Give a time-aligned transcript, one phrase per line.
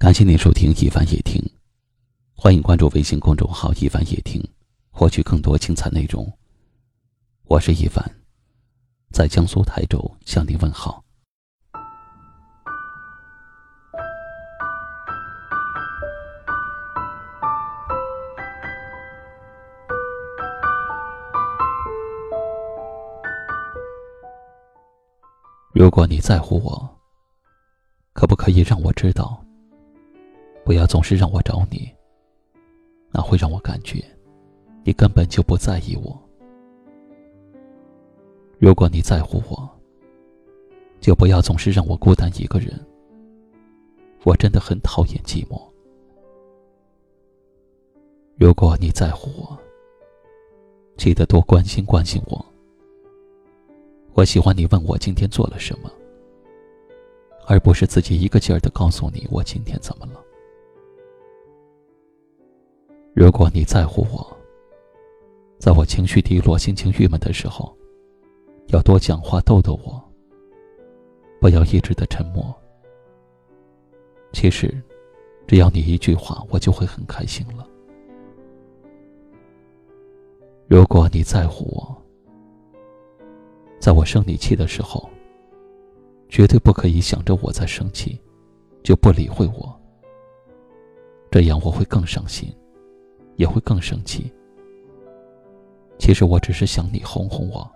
[0.00, 1.38] 感谢您收听一凡夜听，
[2.34, 4.42] 欢迎关注微信公众号一凡夜听，
[4.90, 6.26] 获取更多精彩内容。
[7.44, 8.02] 我是一凡，
[9.12, 11.04] 在江苏台州向您问好。
[25.74, 26.98] 如果你在乎我，
[28.14, 29.44] 可不可以让我知道？
[30.70, 31.92] 不要总是让我找你，
[33.10, 34.00] 那会让我感觉
[34.84, 36.16] 你根本就不在意我。
[38.56, 39.68] 如果你在乎我，
[41.00, 42.72] 就不要总是让我孤单一个人。
[44.22, 45.60] 我真的很讨厌寂寞。
[48.36, 49.58] 如果你在乎我，
[50.96, 52.46] 记得多关心关心我。
[54.12, 55.90] 我喜欢你问我今天做了什么，
[57.48, 60.24] 而不是自己一个劲儿的告诉你我今天怎么了。
[63.12, 64.36] 如果你在乎我，
[65.58, 67.76] 在我情绪低落、心情郁闷的时候，
[68.68, 70.00] 要多讲话逗逗我，
[71.40, 72.54] 不要一直的沉默。
[74.32, 74.72] 其实，
[75.48, 77.66] 只要你一句话，我就会很开心了。
[80.68, 82.02] 如果你在乎我，
[83.80, 85.10] 在我生你气的时候，
[86.28, 88.20] 绝对不可以想着我在生气，
[88.84, 89.76] 就不理会我，
[91.28, 92.54] 这样我会更伤心。
[93.40, 94.30] 也会更生气。
[95.98, 97.68] 其实我只是想你哄哄我。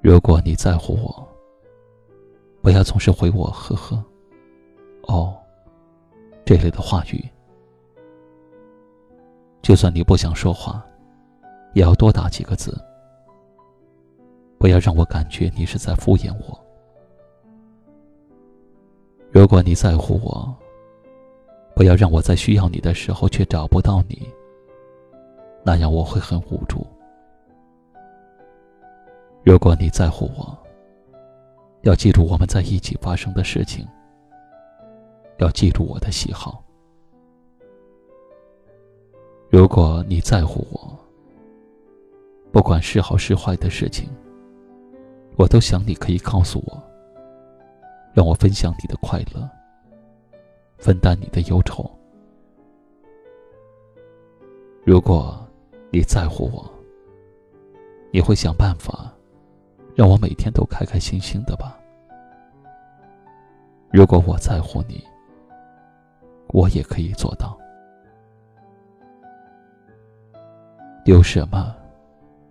[0.00, 1.28] 如果你在乎我，
[2.62, 4.02] 不要总是回我“呵呵
[5.08, 5.36] ”“哦”
[6.42, 7.22] 这类的话语。
[9.60, 10.82] 就算你不想说话，
[11.74, 12.74] 也要多打几个字。
[14.58, 16.58] 不要让我感觉你是在敷衍我。
[19.30, 20.54] 如果你在乎我，
[21.80, 24.28] 不要让我在需要你的时候却找不到你，
[25.64, 26.86] 那样我会很无助。
[29.42, 30.54] 如果你在乎我，
[31.80, 33.88] 要记住我们在一起发生的事情，
[35.38, 36.62] 要记住我的喜好。
[39.48, 40.98] 如果你在乎我，
[42.52, 44.06] 不管是好是坏的事情，
[45.38, 46.78] 我都想你可以告诉我，
[48.12, 49.48] 让我分享你的快乐。
[50.80, 51.88] 分担你的忧愁。
[54.82, 55.38] 如果
[55.92, 56.68] 你在乎我，
[58.10, 59.12] 你会想办法
[59.94, 61.78] 让我每天都开开心心的吧？
[63.92, 65.04] 如果我在乎你，
[66.48, 67.58] 我也可以做到。
[71.04, 71.76] 丢什么，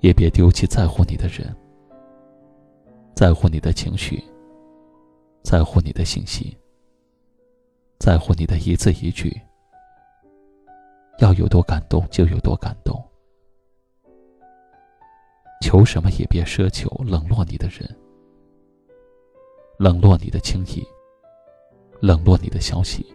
[0.00, 1.54] 也别丢弃在乎你的人，
[3.14, 4.22] 在乎你的情绪，
[5.42, 6.56] 在乎你的信息。
[8.04, 9.40] 在乎你的一字一句，
[11.18, 13.00] 要有多感动就有多感动。
[15.60, 17.88] 求什么也别奢求冷落你的人，
[19.78, 20.84] 冷落你的轻易，
[22.00, 23.06] 冷落你的消息，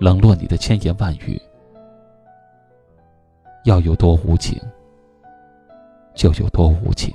[0.00, 1.38] 冷落你的千言万语。
[3.66, 4.58] 要有多无情，
[6.14, 7.14] 就有多无情。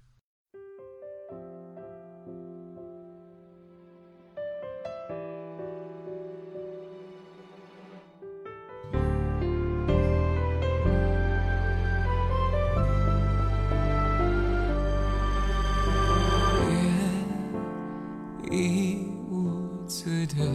[20.37, 20.45] 的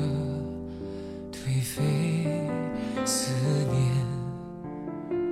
[1.33, 2.27] 颓废
[3.05, 3.33] 思
[3.71, 3.75] 念，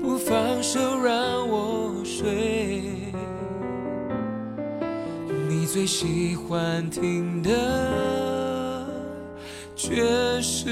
[0.02, 3.12] 不放手让我睡。
[5.48, 8.86] 你最喜欢听的
[9.74, 10.04] 却
[10.40, 10.70] 是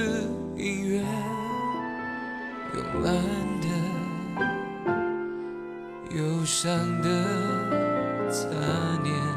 [0.56, 1.02] 音乐，
[2.74, 3.14] 慵懒
[3.60, 3.66] 的，
[6.16, 7.08] 忧伤的
[8.30, 8.50] 残
[9.02, 9.31] 念。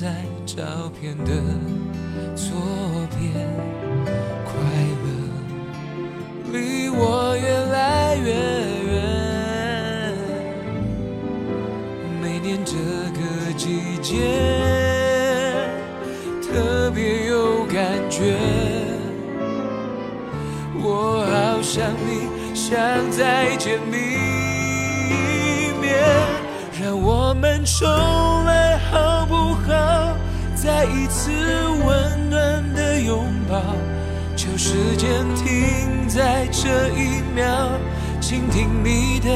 [0.00, 0.06] 在
[0.46, 0.64] 照
[0.98, 1.32] 片的
[2.34, 2.56] 左
[3.10, 3.20] 边，
[4.46, 4.54] 快
[5.04, 5.06] 乐
[6.50, 8.32] 离我越来越
[8.86, 8.96] 远。
[12.18, 12.72] 每年这
[13.12, 14.16] 个季节
[16.40, 17.92] 特别有感。
[18.08, 18.38] 觉。
[20.82, 22.78] 我好想你，想
[23.10, 23.96] 再见你
[25.10, 25.92] 一面，
[26.82, 27.86] 让我们重
[28.46, 29.19] 来好？
[30.62, 31.30] 再一次
[31.86, 33.58] 温暖的拥抱，
[34.36, 37.70] 求时间停在这一秒，
[38.20, 39.30] 倾听你的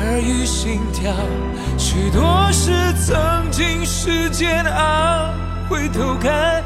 [0.00, 1.14] 耳语心跳。
[1.78, 5.32] 许多事曾经是煎熬，
[5.68, 6.60] 回头看，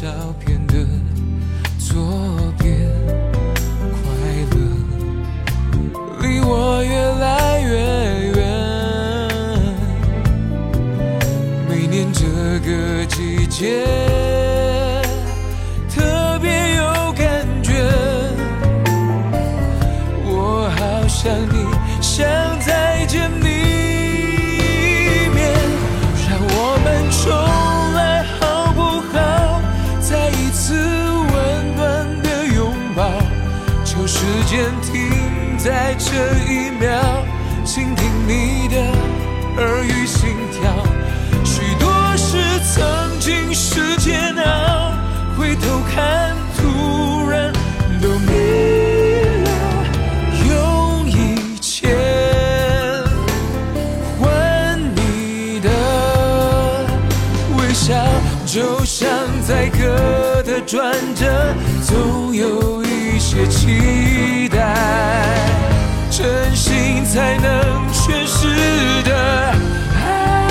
[0.00, 0.08] 照
[0.38, 0.74] 片的
[1.78, 1.94] 左
[2.58, 2.88] 边，
[3.92, 4.00] 快
[4.50, 4.56] 乐
[6.22, 7.68] 离我越来越
[8.30, 8.38] 远。
[11.68, 12.24] 每年这
[12.60, 13.84] 个季节
[15.90, 17.70] 特别有感觉，
[20.24, 21.66] 我好想你，
[22.00, 22.26] 想
[35.62, 36.08] 在这
[36.50, 36.88] 一秒，
[37.66, 38.76] 倾听你的
[39.58, 40.72] 耳语心跳。
[41.44, 42.38] 许多事
[42.74, 44.94] 曾经是煎熬，
[45.36, 47.52] 回头看，突然
[48.00, 48.32] 都明
[49.44, 49.50] 了，
[50.48, 51.94] 用一切
[54.18, 55.68] 换你的
[57.58, 57.94] 微笑，
[58.46, 59.06] 就像
[59.46, 61.54] 在歌的转折，
[61.84, 64.49] 总有一些期待，
[66.22, 69.54] 真心才能诠释的
[69.94, 70.46] 爱。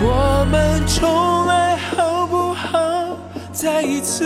[0.00, 3.18] 我们重来好不好？
[3.52, 4.24] 再一次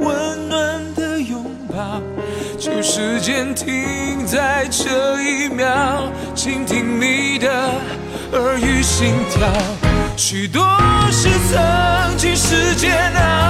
[0.00, 2.00] 温暖的拥抱，
[2.58, 7.74] 就时间停在这一秒，倾听你的
[8.32, 9.46] 耳语心跳。
[10.16, 10.62] 许多
[11.10, 13.41] 事曾经是煎熬，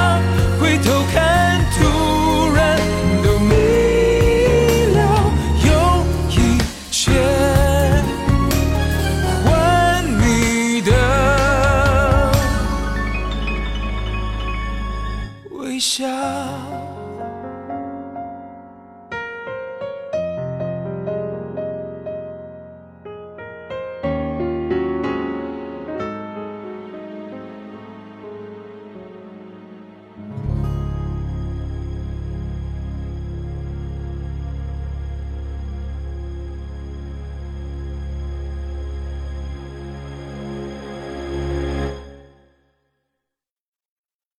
[15.82, 16.81] 笑。